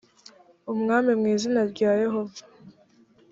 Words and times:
umwami 0.73 1.11
mu 1.19 1.25
izina 1.35 1.61
rya 1.71 1.91
yehova 2.01 2.39